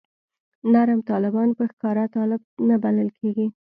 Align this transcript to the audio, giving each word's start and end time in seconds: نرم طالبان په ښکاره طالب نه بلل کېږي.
نرم 0.73 0.99
طالبان 1.09 1.49
په 1.57 1.63
ښکاره 1.71 2.05
طالب 2.15 2.41
نه 2.67 2.75
بلل 2.83 3.09
کېږي. 3.19 3.47